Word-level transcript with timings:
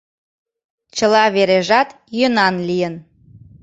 Чыла 0.95 1.23
вережат 1.35 1.89
йӧнан 2.17 2.55
лийын. 2.67 2.95